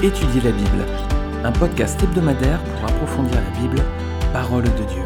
[0.00, 0.86] Étudier la Bible,
[1.42, 3.82] un podcast hebdomadaire pour approfondir la Bible,
[4.32, 5.02] parole de Dieu.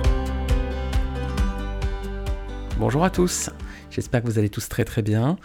[2.78, 3.48] Bonjour à tous,
[3.88, 5.38] j'espère que vous allez tous très très bien.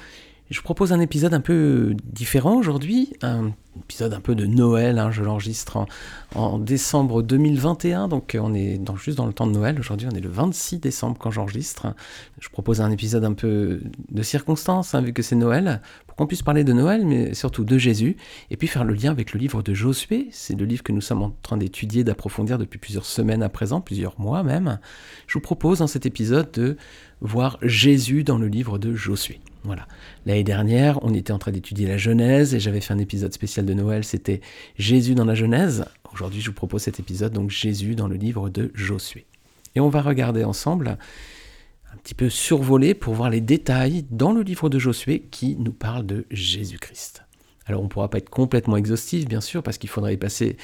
[0.50, 3.52] Je vous propose un épisode un peu différent aujourd'hui, un
[3.82, 5.11] épisode un peu de Noël, hein.
[5.11, 5.86] je l'enregistre
[6.36, 10.21] en, décembre 2021, donc on est juste dans le temps de Noël, aujourd'hui on est
[10.21, 11.93] le 26 décembre quand j'enregistre.
[12.39, 16.28] Je propose un épisode un peu de circonstance, hein, vu que c'est Noël, pour qu'on
[16.28, 18.15] puisse parler de Noël, mais surtout de Jésus,
[18.50, 21.01] et puis faire le lien avec le livre de Josué, c'est le livre que nous
[21.01, 24.79] sommes en train d'étudier, d'approfondir depuis plusieurs semaines à présent, plusieurs mois même.
[25.28, 26.78] Je vous propose dans cet épisode de
[27.20, 29.42] voir Jésus dans le livre de Josué.
[29.68, 29.86] Voilà.
[30.26, 33.66] L'année dernière, on était en train d'étudier la Genèse et j'avais fait un épisode spécial
[33.66, 34.40] de Noël, c'était
[34.78, 35.84] Jésus dans la Genèse.
[36.14, 39.26] Aujourd'hui, je vous propose cet épisode, donc Jésus dans le livre de Josué.
[39.76, 40.98] Et on va regarder ensemble
[41.94, 45.74] un petit peu survoler pour voir les détails dans le livre de Josué qui nous
[45.74, 47.26] parle de Jésus-Christ.
[47.66, 50.56] Alors on ne pourra pas être complètement exhaustif, bien sûr, parce qu'il faudrait y passer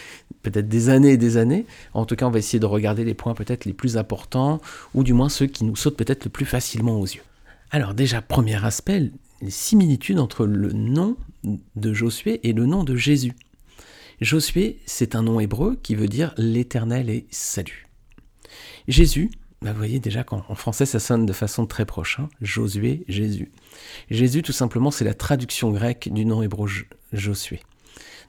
[0.44, 1.66] peut-être des années et des années.
[1.94, 4.62] En tout cas, on va essayer de regarder les points peut-être les plus importants,
[4.94, 7.22] ou du moins ceux qui nous sautent peut-être le plus facilement aux yeux.
[7.74, 9.10] Alors déjà, premier aspect,
[9.42, 11.18] les similitudes entre le nom
[11.76, 13.34] de Josué et le nom de Jésus.
[14.22, 17.88] Josué, c'est un nom hébreu qui veut dire l'Éternel est salut.
[18.88, 19.32] Jésus,
[19.64, 22.30] bah, vous voyez déjà qu'en français ça sonne de façon très proche, hein.
[22.44, 23.52] Josué, Jésus.
[24.12, 26.70] Jésus tout simplement c'est la traduction grecque du nom hébreu
[27.12, 27.60] Josué.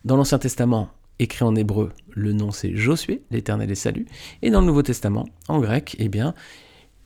[0.07, 4.07] Dans l'Ancien Testament, écrit en hébreu, le nom c'est Josué, l'Éternel est salut,
[4.41, 6.35] et dans le Nouveau Testament, en grec, eh bien,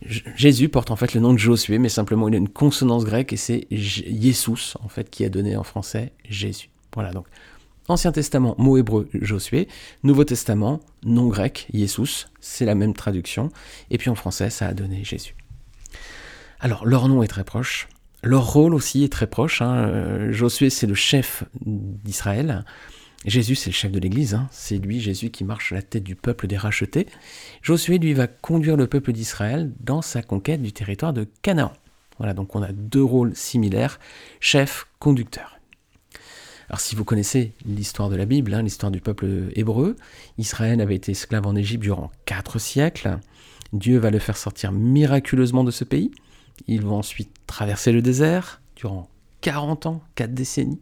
[0.03, 3.33] Jésus porte en fait le nom de Josué, mais simplement il a une consonance grecque
[3.33, 6.71] et c'est Jesus en fait qui a donné en français Jésus.
[6.95, 7.27] Voilà donc
[7.89, 9.67] Ancien Testament, mot hébreu Josué,
[10.03, 13.51] Nouveau Testament, nom grec Jesus, c'est la même traduction,
[13.91, 15.35] et puis en français ça a donné Jésus.
[16.61, 17.89] Alors leur nom est très proche,
[18.23, 19.63] leur rôle aussi est très proche.
[19.63, 19.89] Hein.
[19.89, 22.65] Euh, Josué c'est le chef d'Israël.
[23.25, 24.49] Jésus, c'est le chef de l'Église, hein.
[24.53, 27.07] c'est lui, Jésus, qui marche à la tête du peuple des rachetés.
[27.63, 31.73] Josué, lui, va conduire le peuple d'Israël dans sa conquête du territoire de Canaan.
[32.19, 33.99] Voilà, donc on a deux rôles similaires,
[34.41, 35.59] chef, conducteur.
[36.69, 39.97] Alors si vous connaissez l'histoire de la Bible, hein, l'histoire du peuple hébreu,
[40.37, 43.19] Israël avait été esclave en Égypte durant quatre siècles.
[43.73, 46.11] Dieu va le faire sortir miraculeusement de ce pays.
[46.67, 49.09] Ils vont ensuite traverser le désert durant
[49.41, 50.81] 40 ans, 4 décennies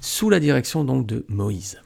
[0.00, 1.80] sous la direction donc de Moïse.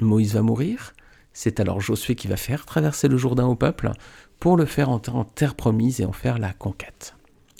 [0.00, 0.94] Moïse va mourir,
[1.32, 3.90] c'est alors Josué qui va faire traverser le Jourdain au peuple
[4.38, 7.14] pour le faire entrer en terre promise et en faire la conquête.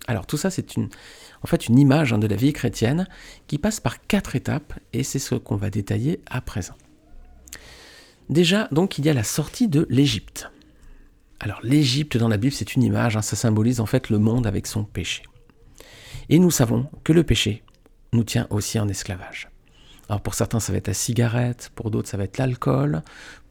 [0.07, 0.89] Alors tout ça c'est une,
[1.43, 3.09] en fait une image hein, de la vie chrétienne
[3.49, 6.75] qui passe par quatre étapes et c'est ce qu'on va détailler à présent.
[8.29, 10.51] Déjà donc il y a la sortie de l'Égypte.
[11.41, 14.47] Alors l'Égypte dans la Bible c'est une image, hein, ça symbolise en fait le monde
[14.47, 15.25] avec son péché.
[16.29, 17.63] Et nous savons que le péché
[18.13, 19.49] nous tient aussi en esclavage.
[20.09, 23.03] Alors pour certains, ça va être la cigarette, pour d'autres, ça va être l'alcool,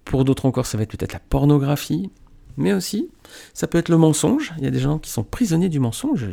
[0.05, 2.09] pour d'autres encore, ça va être peut-être la pornographie,
[2.57, 3.09] mais aussi,
[3.53, 4.53] ça peut être le mensonge.
[4.57, 6.27] Il y a des gens qui sont prisonniers du mensonge.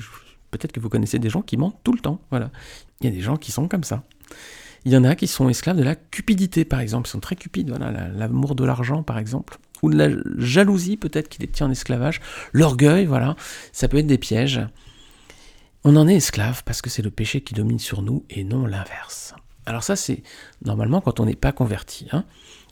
[0.50, 2.21] Peut-être que vous connaissez des gens qui mentent tout le temps.
[2.31, 2.50] Voilà.
[3.00, 4.04] Il y a des gens qui sont comme ça.
[4.84, 7.09] Il y en a qui sont esclaves de la cupidité, par exemple.
[7.09, 7.71] Ils sont très cupides.
[7.71, 9.59] Voilà, l'amour de l'argent, par exemple.
[9.82, 12.21] Ou de la jalousie, peut-être, qui les tient en esclavage.
[12.53, 13.34] L'orgueil, voilà.
[13.72, 14.60] Ça peut être des pièges.
[15.84, 18.66] On en est esclave parce que c'est le péché qui domine sur nous et non
[18.66, 19.34] l'inverse.
[19.66, 20.22] Alors ça, c'est
[20.65, 22.06] normalement quand on n'est pas converti.
[22.12, 22.25] Hein.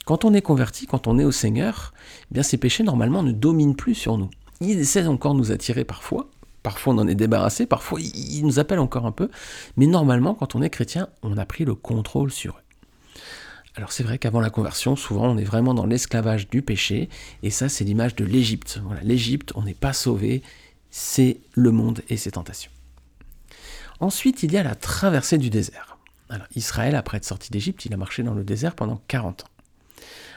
[0.05, 1.93] Quand on est converti, quand on est au Seigneur,
[2.31, 4.29] eh bien ces péchés normalement ne dominent plus sur nous.
[4.61, 6.29] Ils essaient encore de nous attirer parfois.
[6.63, 9.29] Parfois on en est débarrassé, parfois ils nous appellent encore un peu.
[9.75, 12.61] Mais normalement, quand on est chrétien, on a pris le contrôle sur eux.
[13.75, 17.09] Alors c'est vrai qu'avant la conversion, souvent on est vraiment dans l'esclavage du péché,
[17.43, 18.79] et ça c'est l'image de l'Égypte.
[18.85, 20.43] Voilà, l'Égypte, on n'est pas sauvé,
[20.91, 22.71] c'est le monde et ses tentations.
[24.01, 25.97] Ensuite, il y a la traversée du désert.
[26.55, 29.47] Israël, après être sorti d'Égypte, il a marché dans le désert pendant 40 ans.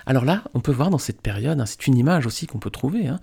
[0.06, 2.70] Alors là, on peut voir dans cette période, hein, c'est une image aussi qu'on peut
[2.70, 3.20] trouver, hein,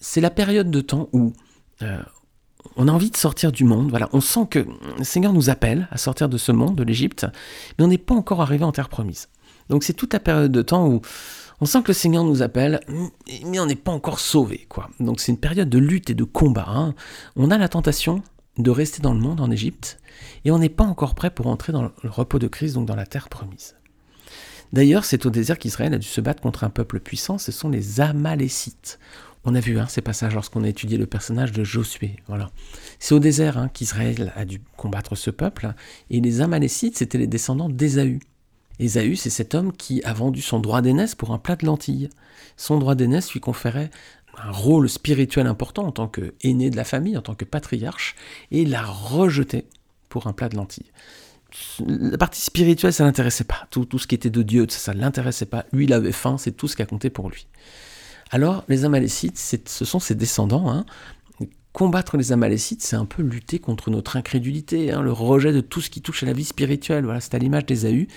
[0.00, 1.34] c'est la période de temps où
[1.82, 1.98] euh,
[2.76, 3.90] on a envie de sortir du monde.
[3.90, 4.66] Voilà, on sent que
[4.98, 7.26] le Seigneur nous appelle à sortir de ce monde, de l'Égypte,
[7.78, 9.28] mais on n'est pas encore arrivé en terre promise.
[9.68, 11.02] Donc c'est toute la période de temps où
[11.60, 12.80] on sent que le Seigneur nous appelle,
[13.44, 14.66] mais on n'est pas encore sauvé.
[14.68, 14.88] Quoi.
[15.00, 16.66] Donc c'est une période de lutte et de combat.
[16.68, 16.94] Hein.
[17.36, 18.22] On a la tentation
[18.58, 20.00] de rester dans le monde en Égypte,
[20.44, 22.96] et on n'est pas encore prêt pour entrer dans le repos de Christ, donc dans
[22.96, 23.74] la terre promise.
[24.72, 27.68] D'ailleurs, c'est au désert qu'Israël a dû se battre contre un peuple puissant, ce sont
[27.68, 28.98] les Amalécites.
[29.44, 32.16] On a vu hein, ces passages lorsqu'on a étudié le personnage de Josué.
[32.28, 32.50] Voilà.
[32.98, 35.74] C'est au désert hein, qu'Israël a dû combattre ce peuple,
[36.10, 38.20] et les Amalécites, c'étaient les descendants d'Ésaü.
[38.80, 42.08] Ésaü, c'est cet homme qui a vendu son droit d'aînesse pour un plat de lentilles.
[42.56, 43.90] Son droit d'aînesse lui conférait
[44.42, 48.14] un rôle spirituel important en tant qu'aîné de la famille, en tant que patriarche,
[48.50, 49.66] et l'a rejeté
[50.08, 50.90] pour un plat de lentilles.
[51.86, 53.66] la partie spirituelle, ça l'intéressait pas.
[53.70, 55.64] Tout, tout, ce qui était de Dieu, ça ne l'intéressait pas.
[55.72, 57.46] Lui, il avait faim, c'est tout ce qui a compté pour lui.
[58.30, 60.70] Alors, les Amalécites, ce sont ses descendants.
[60.70, 60.84] Hein.
[61.72, 65.80] Combattre les Amalécites, c'est un peu lutter contre notre incrédulité, hein, le rejet de tout
[65.80, 67.04] ce qui touche à la vie spirituelle.
[67.04, 68.08] Voilà, c'est à l'image d'Ésaü.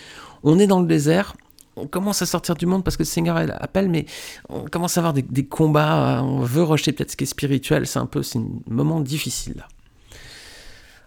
[0.43, 1.35] On est dans le désert,
[1.77, 4.05] on commence à sortir du monde parce que le Seigneur appelle, mais
[4.49, 7.99] on commence à avoir des, combats, on veut rejeter peut-être ce qui est spirituel, c'est
[7.99, 9.67] un peu, c'est un moment difficile là.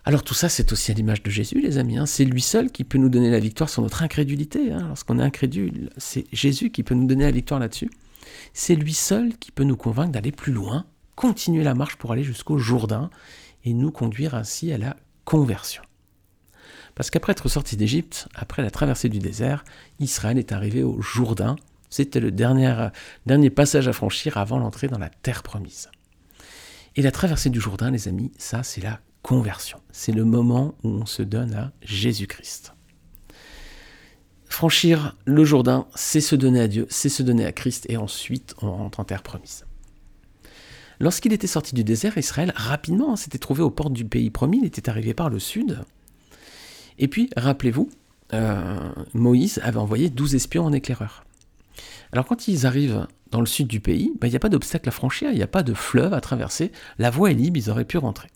[0.07, 1.99] Alors tout ça, c'est aussi à l'image de Jésus, les amis.
[1.99, 2.07] Hein.
[2.07, 4.73] C'est lui seul qui peut nous donner la victoire sur notre incrédulité.
[4.73, 4.87] Hein.
[4.89, 7.91] Lorsqu'on est incrédule, c'est Jésus qui peut nous donner la victoire là-dessus.
[8.55, 10.87] C'est lui seul qui peut nous convaincre d'aller plus loin,
[11.17, 13.11] continuer la marche pour aller jusqu'au Jourdain
[13.65, 14.97] et nous conduire ainsi à la
[15.27, 15.83] conversion.
[16.95, 19.65] Parce qu'après être sorti d'Égypte, après la traversée du désert,
[19.99, 21.57] Israël est arrivé au Jourdain.
[21.89, 22.91] C'était le dernier,
[23.51, 25.91] passage à franchir avant l'entrée dans la terre promise.
[26.97, 29.81] Et la traversée du Jourdain, les amis, ça c'est la conversion.
[29.91, 32.75] C'est le moment où on se donne à Jésus-Christ.
[34.47, 38.55] Franchir le Jourdain, c'est se donner à Dieu, c'est se donner à Christ, et ensuite
[38.63, 39.65] on rentre en terre promise.
[40.99, 44.67] Lorsqu'il était sorti du désert, Israël rapidement s'était trouvé aux portes du pays promis, il
[44.67, 45.81] était arrivé par le sud.
[47.01, 47.89] Et puis, rappelez-vous,
[48.35, 51.25] euh, Moïse avait envoyé douze espions en éclaireur.
[52.13, 54.89] Alors quand ils arrivent dans le sud du pays, ben, il n'y a pas d'obstacle
[54.89, 57.71] à franchir, il n'y a pas de fleuve à traverser, la voie est libre, ils
[57.71, 58.29] auraient pu rentrer.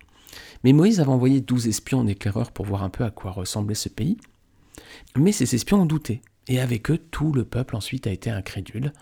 [0.65, 3.75] Mais Moïse avait envoyé douze espions en éclaireur pour voir un peu à quoi ressemblait
[3.75, 4.17] ce pays.
[5.17, 6.23] Mais ces espions ont douté.
[6.49, 8.93] Et avec eux, tout le peuple ensuite a été incrédule.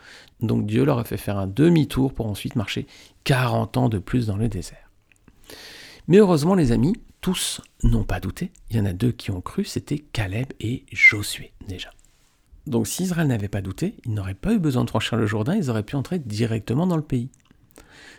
[0.40, 2.86] Donc Dieu leur a fait faire un demi-tour pour ensuite marcher
[3.24, 4.90] 40 ans de plus dans le désert.
[6.08, 8.52] Mais heureusement, les amis, tous n'ont pas douté.
[8.68, 11.90] Il y en a deux qui ont cru, c'était Caleb et Josué déjà.
[12.66, 15.56] Donc si Israël n'avait pas douté, ils n'auraient pas eu besoin de franchir le Jourdain,
[15.56, 17.30] ils auraient pu entrer directement dans le pays.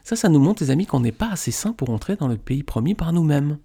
[0.04, 2.38] Ça, ça nous montre, les amis, qu'on n'est pas assez saints pour entrer dans le
[2.38, 3.58] pays promis par nous-mêmes.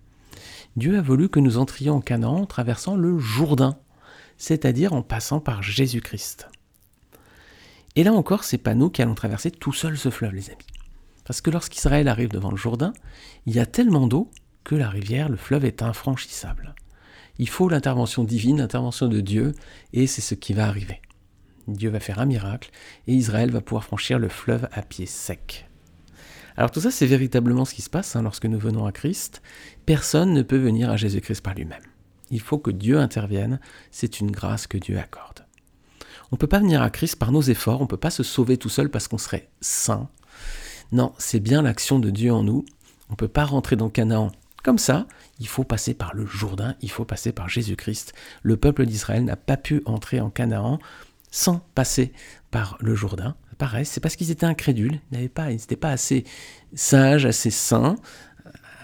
[0.77, 3.79] Dieu a voulu que nous entrions en Canaan en traversant le Jourdain,
[4.37, 6.49] c'est-à-dire en passant par Jésus-Christ.
[7.97, 10.67] Et là encore, c'est pas nous qui allons traverser tout seul ce fleuve, les amis.
[11.25, 12.93] Parce que lorsqu'Israël arrive devant le Jourdain,
[13.47, 14.31] il y a tellement d'eau
[14.75, 16.75] la rivière, le fleuve est infranchissable.
[17.39, 19.55] Il faut l'intervention divine, l'intervention de Dieu,
[19.93, 21.01] et c'est ce qui va arriver.
[21.69, 22.71] Dieu va faire un miracle,
[23.07, 25.69] et Israël va pouvoir franchir le fleuve à pied sec.
[26.57, 29.43] Alors tout ça, c'est véritablement ce qui se passe hein, lorsque nous venons à Christ.
[29.87, 31.83] Personne ne peut venir à Jésus-Christ par lui-même.
[32.31, 33.61] Il faut que Dieu intervienne,
[33.93, 35.47] c'est une grâce que Dieu accorde.
[36.31, 38.25] On ne peut pas venir à Christ par nos efforts, on ne peut pas se
[38.25, 40.11] sauver tout seul parce qu'on serait saint.
[40.91, 42.65] Non, c'est bien l'action de Dieu en nous.
[43.09, 44.33] On ne peut pas rentrer dans Canaan
[44.63, 45.07] comme ça,
[45.39, 48.13] il faut passer par le Jourdain, il faut passer par Jésus-Christ.
[48.43, 50.79] Le peuple d'Israël n'a pas pu entrer en Canaan
[51.31, 52.13] sans passer
[52.51, 56.25] par le Jourdain pareil, c'est parce qu'ils étaient incrédules, ils n'étaient pas assez
[56.75, 57.97] sages, assez saints,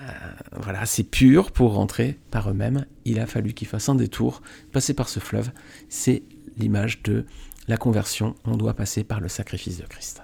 [0.03, 0.11] euh,
[0.53, 2.85] voilà, assez purs pour rentrer par eux-mêmes.
[3.05, 4.43] Il a fallu qu'ils fassent un détour,
[4.73, 5.51] passer par ce fleuve.
[5.89, 6.25] C'est
[6.59, 7.25] l'image de
[7.69, 8.35] la conversion.
[8.45, 10.23] On doit passer par le sacrifice de Christ.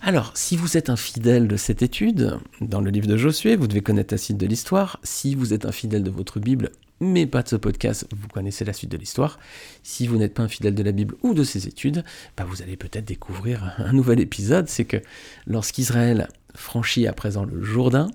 [0.00, 3.66] Alors, si vous êtes un fidèle de cette étude, dans le livre de Josué, vous
[3.66, 5.00] devez connaître la suite de l'histoire.
[5.02, 8.64] Si vous êtes un fidèle de votre Bible, mais pas de ce podcast, vous connaissez
[8.64, 9.38] la suite de l'histoire.
[9.82, 12.04] Si vous n'êtes pas un fidèle de la Bible ou de ses études,
[12.36, 14.68] bah vous allez peut-être découvrir un nouvel épisode.
[14.68, 14.98] C'est que
[15.46, 18.08] lorsqu'Israël franchit à présent le Jourdain,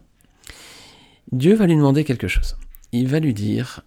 [1.31, 2.55] Dieu va lui demander quelque chose.
[2.91, 3.81] Il va lui dire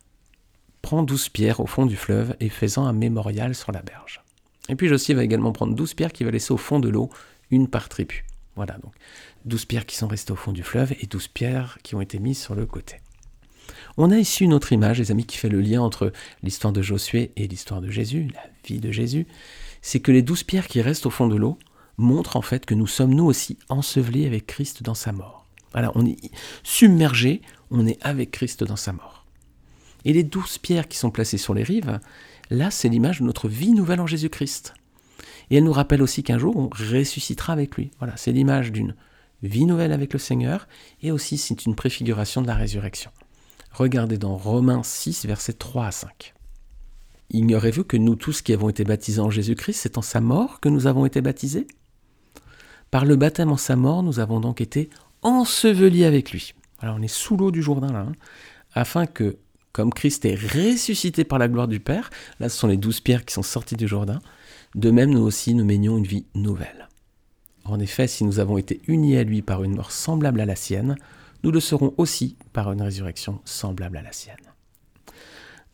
[0.83, 4.23] Prends douze pierres au fond du fleuve et fais-en un mémorial sur la berge.
[4.69, 7.11] Et puis Josué va également prendre douze pierres qu'il va laisser au fond de l'eau,
[7.51, 8.25] une par tribu.
[8.57, 8.93] Voilà donc.
[9.45, 12.19] douze pierres qui sont restées au fond du fleuve et douze pierres qui ont été
[12.19, 13.01] mises sur le côté.
[13.99, 16.13] On a ici une autre image, les amis, qui fait le lien entre
[16.43, 19.27] l'histoire de Josué et l'histoire de Jésus, la vie de Jésus.
[19.83, 21.59] C'est que les douze pierres qui restent au fond de l'eau
[21.97, 25.47] montrent en fait que nous sommes nous aussi ensevelis avec Christ dans sa mort.
[25.73, 26.17] Voilà, on est
[26.63, 29.27] submergé, on est avec Christ dans sa mort.
[30.05, 32.01] Et les douze pierres qui sont placées sur les rives,
[32.51, 34.75] là c'est l'image de notre vie nouvelle en Jésus-Christ.
[35.51, 37.91] Et elle nous rappelle aussi qu'un jour on ressuscitera avec lui.
[37.99, 38.95] Voilà, c'est l'image d'une
[39.43, 40.67] vie nouvelle avec le Seigneur,
[41.03, 43.11] et aussi c'est une préfiguration de la résurrection.
[43.73, 46.35] Regardez dans Romains 6, versets 3 à 5.
[47.31, 50.69] Ignorez-vous que nous tous qui avons été baptisés en Jésus-Christ, c'est en sa mort que
[50.69, 51.67] nous avons été baptisés?
[52.91, 54.89] Par le baptême en sa mort, nous avons donc été
[55.23, 56.55] ensevelis avec lui.
[56.79, 58.13] Alors on est sous l'eau du Jourdain là, hein,
[58.75, 59.39] afin que,
[59.73, 63.25] comme Christ est ressuscité par la gloire du Père, là ce sont les douze pierres
[63.25, 64.21] qui sont sorties du Jourdain,
[64.75, 66.89] de même nous aussi nous menions une vie nouvelle.
[67.65, 70.57] En effet, si nous avons été unis à lui par une mort semblable à la
[70.57, 70.97] sienne,
[71.43, 74.37] nous le serons aussi par une résurrection semblable à la sienne.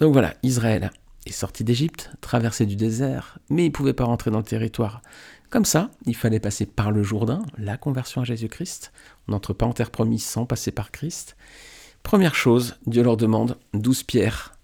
[0.00, 0.90] Donc voilà, Israël
[1.26, 5.02] est sorti d'Égypte, traversé du désert, mais il ne pouvait pas rentrer dans le territoire.
[5.50, 8.92] Comme ça, il fallait passer par le Jourdain, la conversion à Jésus-Christ.
[9.28, 11.37] On n'entre pas en terre promise sans passer par Christ.
[12.02, 14.54] Première chose, Dieu leur demande douze pierres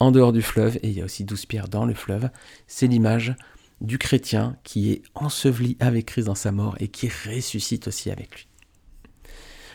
[0.00, 2.30] en dehors du fleuve, et il y a aussi douze pierres dans le fleuve.
[2.66, 3.36] C'est l'image
[3.80, 8.34] du chrétien qui est enseveli avec Christ dans sa mort et qui ressuscite aussi avec
[8.34, 8.46] lui.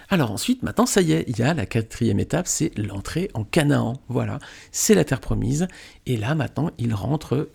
[0.09, 3.43] Alors ensuite, maintenant, ça y est, il y a la quatrième étape, c'est l'entrée en
[3.43, 3.93] Canaan.
[4.07, 4.39] Voilà,
[4.71, 5.67] c'est la terre promise.
[6.05, 7.49] Et là, maintenant, ils rentrent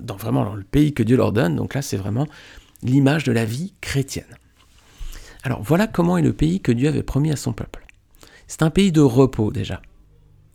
[0.00, 1.54] dans vraiment dans le pays que Dieu leur donne.
[1.54, 2.26] Donc là, c'est vraiment
[2.82, 4.36] l'image de la vie chrétienne.
[5.44, 7.86] Alors voilà comment est le pays que Dieu avait promis à son peuple.
[8.46, 9.82] C'est un pays de repos déjà.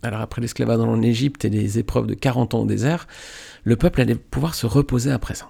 [0.01, 3.07] Alors après l'esclavage en Égypte et les épreuves de 40 ans au désert,
[3.63, 5.49] le peuple allait pouvoir se reposer à présent.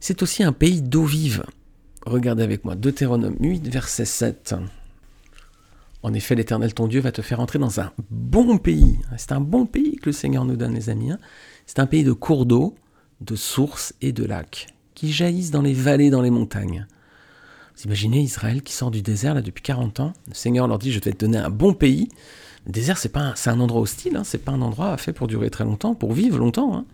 [0.00, 1.44] C'est aussi un pays d'eau vive.
[2.06, 4.54] Regardez avec moi Deutéronome 8, verset 7.
[6.02, 8.98] En effet, l'Éternel ton Dieu va te faire entrer dans un bon pays.
[9.16, 11.10] C'est un bon pays que le Seigneur nous donne, les amis.
[11.10, 11.18] Hein.
[11.66, 12.76] C'est un pays de cours d'eau,
[13.20, 16.86] de sources et de lacs, qui jaillissent dans les vallées, dans les montagnes.
[17.76, 20.12] Vous imaginez Israël qui sort du désert là depuis 40 ans.
[20.28, 22.08] Le Seigneur leur dit Je vais te donner un bon pays.
[22.68, 25.48] Désert, c'est pas c'est un endroit hostile, hein, c'est pas un endroit fait pour durer
[25.50, 26.76] très longtemps, pour vivre longtemps.
[26.76, 26.84] Hein.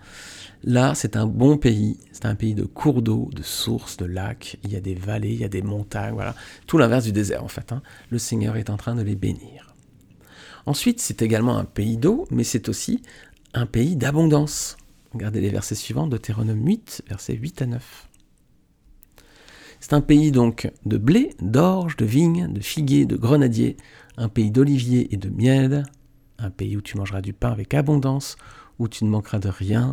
[0.62, 1.98] Là, c'est un bon pays.
[2.12, 4.56] C'est un pays de cours d'eau, de sources, de lacs.
[4.64, 6.34] Il y a des vallées, il y a des montagnes, voilà.
[6.66, 7.70] Tout l'inverse du désert, en fait.
[7.72, 7.82] Hein.
[8.08, 9.74] Le Seigneur est en train de les bénir.
[10.64, 13.02] Ensuite, c'est également un pays d'eau, mais c'est aussi
[13.52, 14.78] un pays d'abondance.
[15.12, 18.08] Regardez les versets suivants, Deutéronome 8, versets 8 à 9.
[19.84, 23.76] C'est un pays donc de blé, d'orge, de vignes, de figuiers, de grenadiers,
[24.16, 25.84] un pays d'oliviers et de miel,
[26.38, 28.38] un pays où tu mangeras du pain avec abondance,
[28.78, 29.92] où tu ne manqueras de rien,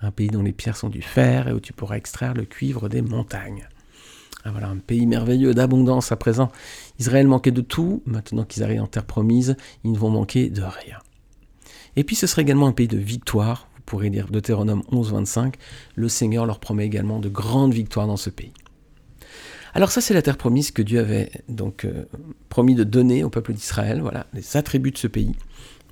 [0.00, 2.88] un pays dont les pierres sont du fer et où tu pourras extraire le cuivre
[2.88, 3.68] des montagnes.
[4.44, 6.50] Ah, voilà, un pays merveilleux d'abondance à présent.
[6.98, 10.62] Israël manquait de tout, maintenant qu'ils arrivent en terre promise, ils ne vont manquer de
[10.62, 10.96] rien.
[11.96, 15.56] Et puis ce serait également un pays de victoire, vous pourrez lire Deutéronome 11, 25,
[15.94, 18.54] le Seigneur leur promet également de grandes victoires dans ce pays.
[19.76, 22.06] Alors ça c'est la terre promise que Dieu avait donc euh,
[22.48, 25.34] promis de donner au peuple d'Israël, voilà, les attributs de ce pays.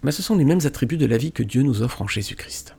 [0.03, 2.76] Mais ce sont les mêmes attributs de la vie que Dieu nous offre en Jésus-Christ.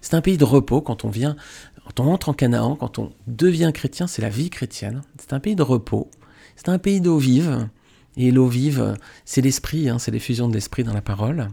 [0.00, 1.36] C'est un pays de repos quand on vient,
[1.84, 5.02] quand on entre en Canaan, quand on devient chrétien, c'est la vie chrétienne.
[5.20, 6.10] C'est un pays de repos.
[6.56, 7.68] C'est un pays d'eau vive.
[8.16, 11.46] Et l'eau vive, c'est l'esprit, hein, c'est l'effusion de l'esprit dans la parole.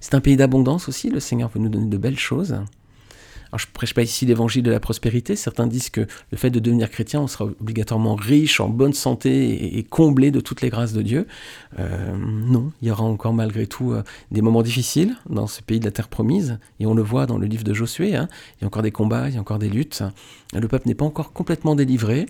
[0.00, 2.56] C'est un pays d'abondance aussi, le Seigneur veut nous donner de belles choses.
[3.58, 5.36] Je ne prêche pas ici l'évangile de la prospérité.
[5.36, 9.76] Certains disent que le fait de devenir chrétien, on sera obligatoirement riche, en bonne santé
[9.78, 11.26] et, comblé de toutes les grâces de Dieu.
[11.78, 15.80] Euh, non, il y aura encore malgré tout euh, des moments difficiles dans ce pays
[15.80, 16.58] de la terre promise.
[16.80, 18.16] Et on le voit dans le livre de Josué.
[18.16, 18.28] Hein.
[18.56, 20.02] Il y a encore des combats, il y a encore des luttes.
[20.54, 22.26] Le peuple n'est pas encore complètement délivré.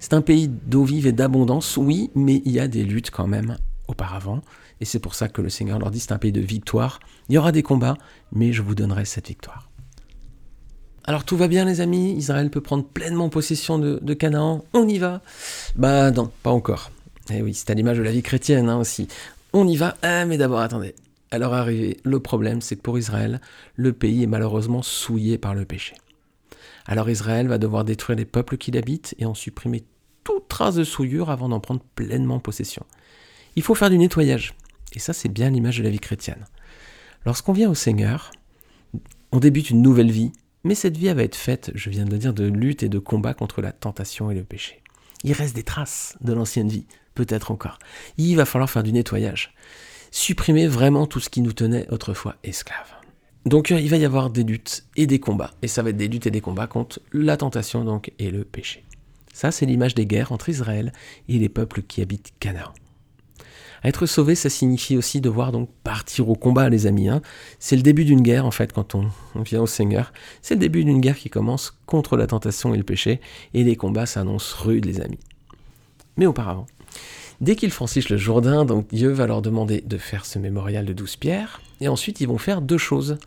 [0.00, 3.28] C'est un pays d'eau vive et d'abondance, oui, mais il y a des luttes quand
[3.28, 4.40] même auparavant.
[4.80, 6.98] Et c'est pour ça que le Seigneur leur dit c'est un pays de victoire.
[7.28, 7.96] Il y aura des combats,
[8.32, 9.70] mais je vous donnerai cette victoire.
[11.06, 14.96] Alors tout va bien les amis, Israël peut prendre pleinement possession de, Canaan, on y
[14.96, 15.20] va
[15.76, 16.90] Bah non, pas encore.
[17.30, 19.08] Eh oui, c'est à l'image de la vie chrétienne hein, aussi.
[19.52, 20.94] On y va, ah, mais d'abord attendez.
[21.30, 23.42] Alors arrivé, le problème c'est que pour Israël,
[23.76, 25.94] le pays est malheureusement souillé par le péché.
[26.86, 29.84] Alors Israël va devoir détruire les peuples qui l'habitent et en supprimer
[30.22, 32.86] toute trace de souillure avant d'en prendre pleinement possession.
[33.56, 34.54] Il faut faire du nettoyage.
[34.94, 36.46] Et ça c'est bien l'image de la vie chrétienne.
[37.26, 38.30] Lorsqu'on vient au Seigneur,
[39.32, 40.32] on débute une nouvelle vie
[40.64, 42.98] mais cette vie va être faite, je viens de le dire, de lutte et de
[42.98, 44.82] combat contre la tentation et le péché.
[45.22, 47.78] Il reste des traces de l'ancienne vie, peut-être encore.
[48.18, 49.54] Il va falloir faire du nettoyage.
[50.10, 52.92] Supprimer vraiment tout ce qui nous tenait autrefois esclaves.
[53.46, 55.52] Donc il va y avoir des luttes et des combats.
[55.62, 58.44] Et ça va être des luttes et des combats contre la tentation donc et le
[58.44, 58.84] péché.
[59.34, 60.92] Ça, c'est l'image des guerres entre Israël
[61.28, 62.72] et les peuples qui habitent Canaan.
[63.84, 67.10] Être sauvé, ça signifie aussi devoir donc partir au combat, les amis.
[67.10, 67.20] Hein.
[67.58, 69.10] C'est le début d'une guerre, en fait, quand on,
[69.42, 70.12] vient au Seigneur.
[70.40, 73.20] C'est le début d'une guerre qui commence contre la tentation et le péché,
[73.52, 75.18] et les combats s'annoncent rudes, les amis.
[76.16, 76.66] Mais auparavant,
[77.42, 80.94] dès qu'ils franchissent le Jourdain, donc Dieu va leur demander de faire ce mémorial de
[80.94, 83.18] douze pierres, et ensuite ils vont faire deux choses.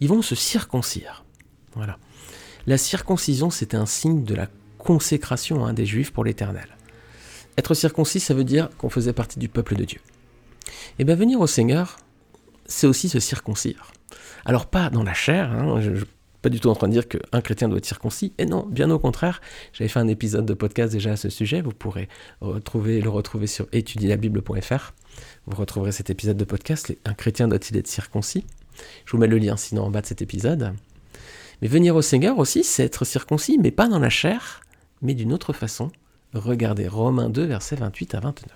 [0.00, 1.24] Ils vont se circoncire.
[1.76, 1.96] Voilà.
[2.66, 6.66] La circoncision, c'était un signe de la consécration hein, des Juifs pour l'Éternel.
[7.58, 10.00] Être circoncis, ça veut dire qu'on faisait partie du peuple de Dieu.
[10.98, 11.98] Et eh bien venir au Seigneur,
[12.66, 13.92] c'est aussi se circoncire.
[14.44, 16.06] Alors pas dans la chair, hein, je, suis
[16.42, 18.90] pas du tout en train de dire qu'un chrétien doit être circoncis, et non, bien
[18.90, 19.40] au contraire,
[19.72, 22.08] j'avais fait un épisode de podcast déjà à ce sujet, vous pourrez
[22.40, 24.92] le retrouver sur étudielabible.fr,
[25.46, 28.44] vous retrouverez cet épisode de podcast, un chrétien doit-il être circoncis?
[29.04, 30.72] Je vous mets le lien sinon en bas de cet épisode.
[31.60, 34.62] Mais venir au Seigneur aussi, c'est être circoncis, mais pas dans la chair,
[35.00, 35.92] mais d'une autre façon,
[36.34, 38.50] Regardez Romains 2, versets 28 à 29.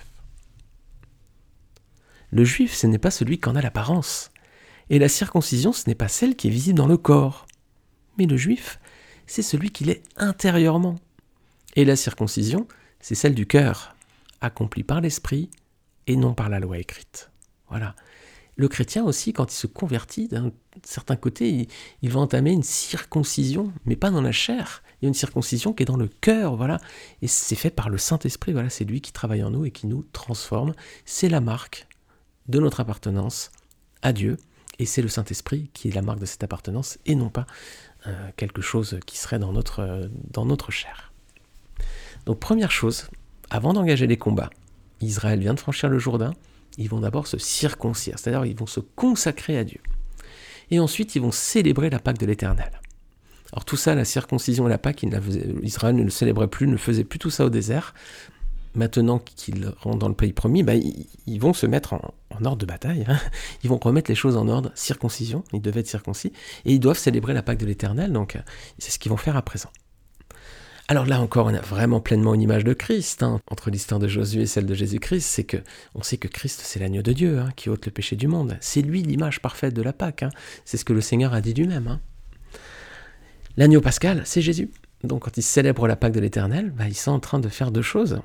[2.31, 4.31] Le juif, ce n'est pas celui qu'en a l'apparence,
[4.91, 7.47] et la circoncision, ce n'est pas celle qui est visible dans le corps.
[8.19, 8.81] Mais le juif,
[9.27, 10.97] c'est celui qu'il est intérieurement.
[11.75, 12.67] Et la circoncision,
[13.01, 13.95] c'est celle du cœur,
[14.41, 15.51] accomplie par l'esprit
[16.07, 17.31] et non par la loi écrite.
[17.69, 17.97] Voilà.
[18.55, 20.53] le chrétien aussi, quand il se convertit, d'un
[20.85, 21.69] certain côté,
[22.01, 24.83] il, va entamer une circoncision, mais pas dans la chair.
[25.01, 26.79] Il y a une circoncision qui est dans le cœur, voilà.
[27.23, 28.71] Et c'est fait par le Saint-Esprit, voilà.
[28.71, 30.75] C'est lui qui travaille en nous et qui nous transforme.
[31.05, 31.87] C'est la marque
[32.49, 33.51] de notre appartenance
[34.03, 34.37] à Dieu.
[34.79, 37.47] Et c'est le Saint-Esprit qui est la marque de cette appartenance et non pas
[38.07, 41.13] euh, quelque chose qui serait dans notre, euh, dans notre chair.
[42.27, 43.09] Donc première chose,
[43.51, 44.51] avant d'engager les combats,
[45.01, 46.33] Israël vient de franchir le Jourdain,
[46.79, 49.81] ils vont d'abord se circoncire, c'est-à-dire ils vont se consacrer à Dieu.
[50.71, 52.81] Et ensuite, ils vont célébrer la Pâque de l'Éternel.
[53.57, 55.03] Alors tout ça, la circoncision et la Pâque,
[55.63, 57.95] Israël ne le célébrait plus, ne faisait plus tout ça au désert.
[58.75, 62.13] Maintenant qu'ils rentrent dans le pays promis, bah, ils, vont se mettre en,
[62.45, 63.07] ordre de bataille.
[63.09, 63.17] Hein.
[63.65, 64.71] Ils vont remettre les choses en ordre.
[64.75, 66.35] Circoncision, ils devaient être circoncis.
[66.67, 68.37] Et ils doivent célébrer la Pâque de l'Éternel, donc
[68.79, 69.71] c'est ce qu'ils vont faire à présent.
[70.89, 73.41] Alors là encore, on a vraiment pleinement une image de Christ hein.
[73.47, 75.27] entre l'histoire de Josué et celle de Jésus-Christ.
[75.27, 75.57] C'est que
[75.95, 78.59] on sait que Christ, c'est l'agneau de Dieu hein, qui ôte le péché du monde.
[78.61, 80.27] C'est lui l'image parfaite de la Pâque.
[80.67, 81.99] C'est ce que le Seigneur a dit lui-même.
[83.57, 84.71] L'agneau pascal, c'est Jésus.
[85.03, 87.71] Donc quand ils célèbrent la Pâque de l'Éternel, bah, ils sont en train de faire
[87.71, 88.21] deux choses.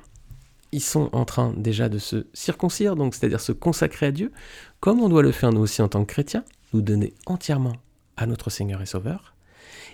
[0.72, 4.32] Ils sont en train déjà de se circoncire, donc c'est-à-dire se consacrer à Dieu,
[4.80, 7.76] comme on doit le faire nous aussi en tant que chrétiens, nous donner entièrement
[8.16, 9.34] à notre Seigneur et Sauveur.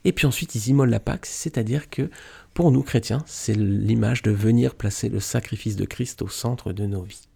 [0.04, 2.10] Et puis ensuite, ils immolent la Pâque, c'est-à-dire que
[2.54, 6.86] pour nous chrétiens, c'est l'image de venir placer le sacrifice de Christ au centre de
[6.86, 7.28] nos vies.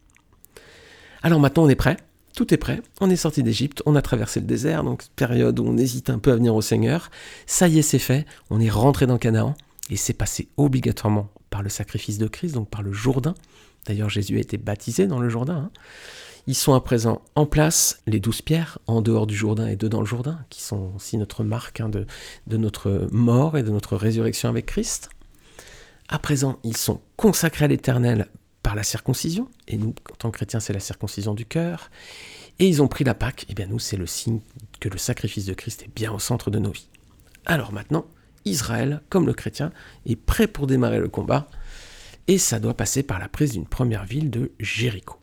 [1.23, 1.97] Alors maintenant, on est prêt?
[2.35, 5.65] Tout est prêt, on est sorti d'Égypte, on a traversé le désert, donc période où
[5.65, 7.11] on hésite un peu à venir au Seigneur.
[7.47, 9.55] Ça y est, c'est fait, on est rentré dans Canaan,
[9.91, 13.35] et c'est passé obligatoirement par le sacrifice de Christ, donc par le Jourdain.
[13.87, 15.57] D'ailleurs, Jésus a été baptisé dans le Jourdain.
[15.57, 15.71] Hein.
[16.47, 20.01] Ils sont à présent en place, les douze pierres, en dehors du Jourdain et dedans
[20.01, 22.07] le Jourdain, qui sont aussi notre marque hein, de,
[22.47, 25.11] de notre mort et de notre résurrection avec Christ.
[26.09, 28.29] À présent, ils sont consacrés à l'Éternel
[28.75, 31.91] la circoncision, et nous, en tant que chrétiens, c'est la circoncision du cœur.
[32.59, 34.41] Et ils ont pris la Pâque, et bien nous, c'est le signe
[34.81, 36.89] que le sacrifice de Christ est bien au centre de nos vies.
[37.47, 38.07] Alors maintenant,
[38.45, 39.73] Israël, comme le chrétien,
[40.07, 41.49] est prêt pour démarrer le combat,
[42.29, 45.17] et ça doit passer par la prise d'une première ville de Jéricho.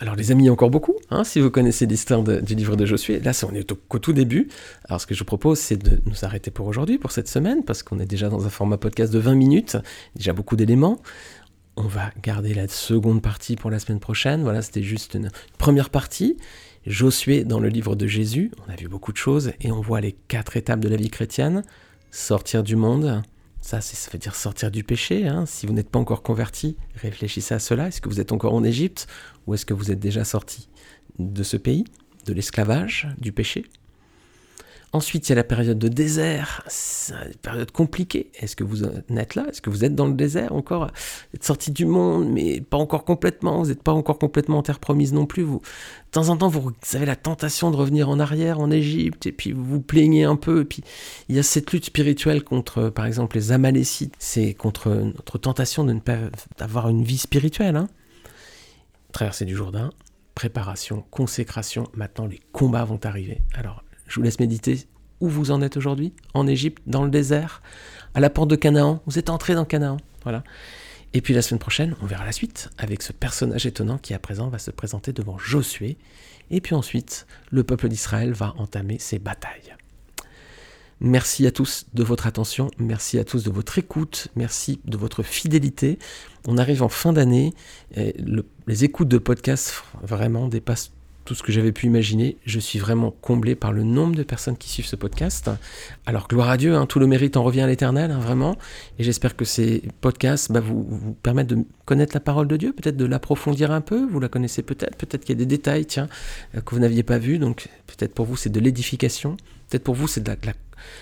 [0.00, 3.32] Alors les amis, encore beaucoup, hein, si vous connaissez l'histoire du livre de Josué, là
[3.50, 4.48] on est au, tout début.
[4.84, 7.64] Alors ce que je vous propose, c'est de nous arrêter pour aujourd'hui, pour cette semaine,
[7.64, 9.76] parce qu'on est déjà dans un format podcast de 20 minutes,
[10.14, 11.00] déjà beaucoup d'éléments.
[11.80, 14.42] On va garder la seconde partie pour la semaine prochaine.
[14.42, 16.36] Voilà, c'était juste une première partie.
[16.84, 20.00] Josué dans le livre de Jésus, on a vu beaucoup de choses et on voit
[20.00, 21.62] les quatre étapes de la vie chrétienne.
[22.10, 23.22] Sortir du monde,
[23.60, 25.28] ça, ça veut dire sortir du péché.
[25.28, 25.46] Hein.
[25.46, 27.86] Si vous n'êtes pas encore converti, réfléchissez à cela.
[27.86, 29.06] Est-ce que vous êtes encore en Égypte
[29.46, 30.68] ou est-ce que vous êtes déjà sorti
[31.20, 31.84] de ce pays,
[32.26, 33.64] de l'esclavage, du péché?
[34.94, 36.64] Ensuite, il y a la période de désert,
[37.10, 38.30] une période compliquée.
[38.40, 39.46] Est-ce que vous êtes là?
[39.48, 40.86] Est-ce que vous êtes dans le désert encore?
[40.86, 43.62] Vous êtes sorti du monde, mais pas encore complètement.
[43.62, 45.42] Vous n'êtes pas encore complètement en terre promise non plus.
[45.42, 49.26] Vous, de temps en temps, vous avez la tentation de revenir en arrière, en Égypte,
[49.26, 50.62] et puis vous vous plaignez un peu.
[50.62, 50.82] Et puis,
[51.28, 54.14] il y a cette lutte spirituelle contre, par exemple, les Amalécites.
[54.18, 56.16] C'est contre notre tentation de ne pas
[56.60, 57.76] avoir une vie spirituelle.
[57.76, 57.88] Hein
[59.12, 59.90] Traversée du Jourdain,
[60.34, 61.88] préparation, consécration.
[61.94, 63.42] Maintenant, les combats vont arriver.
[63.54, 64.86] Alors, je vous laisse méditer
[65.20, 67.62] où vous en êtes aujourd'hui, en Égypte, dans le désert,
[68.14, 69.02] à la porte de Canaan?
[69.06, 69.98] Vous êtes entré dans Canaan?
[70.22, 70.44] Voilà.
[71.14, 74.18] Et puis la semaine prochaine, on verra la suite avec ce personnage étonnant qui à
[74.18, 75.96] présent va se présenter devant Josué.
[76.50, 79.74] Et puis ensuite, le peuple d'Israël va entamer ses batailles.
[81.00, 85.22] Merci à tous de votre attention, merci à tous de votre écoute, merci de votre
[85.22, 85.98] fidélité.
[86.48, 87.54] On arrive en fin d'année,
[87.94, 90.90] les écoutes de podcasts vraiment dépassent
[91.28, 92.38] tout ce que j'avais pu imaginer.
[92.46, 95.50] Je suis vraiment comblé par le nombre de personnes qui suivent ce podcast.
[96.06, 98.56] Alors gloire à Dieu, hein, tout le mérite en revient à l'éternel, hein, vraiment.
[98.98, 102.96] Et j'espère que ces podcasts bah, vous, permettent de connaître la parole de Dieu, peut-être
[102.96, 104.06] de l'approfondir un peu.
[104.10, 106.08] Vous la connaissez peut-être, peut-être qu'il y a des détails, tiens,
[106.56, 107.38] euh, que vous n'aviez pas vus.
[107.38, 109.36] Donc peut-être pour vous c'est de l'édification.
[109.68, 110.22] Peut-être pour vous, c'est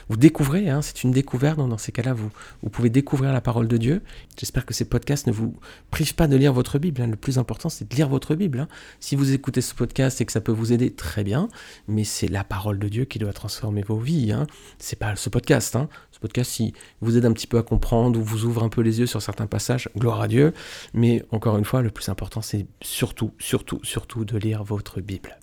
[0.09, 1.59] vous découvrez, hein, c'est une découverte.
[1.59, 2.31] Dans, ces cas-là, vous,
[2.63, 4.03] vous pouvez découvrir la parole de Dieu.
[4.39, 5.57] J'espère que ces podcasts ne vous
[5.91, 7.03] privent pas de lire votre Bible.
[7.03, 7.07] Hein.
[7.09, 8.61] Le plus important, c'est de lire votre Bible.
[8.61, 8.69] Hein.
[9.01, 11.49] Si vous écoutez ce podcast et que ça peut vous aider, très bien.
[11.89, 14.33] Mais c'est la parole de Dieu qui doit transformer vos vies.
[14.33, 14.47] Hein.
[14.79, 15.79] C'est pas ce podcast.
[16.13, 18.81] Ce podcast, si vous aide un petit peu à comprendre ou vous ouvre un peu
[18.81, 20.53] les yeux sur certains passages, gloire à Dieu.
[20.95, 25.39] Mais encore une fois, le plus important, c'est surtout, surtout, surtout de lire votre Bible.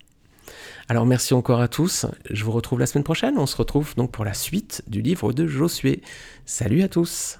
[0.88, 2.06] Alors merci encore à tous.
[2.30, 3.38] Je vous retrouve la semaine prochaine.
[3.38, 6.02] On se retrouve donc pour la suite du livre de Josué.
[6.46, 7.38] Salut à tous.